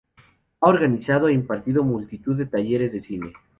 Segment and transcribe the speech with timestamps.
[0.61, 3.33] Ha organizado e impartido multitud de talleres de cine.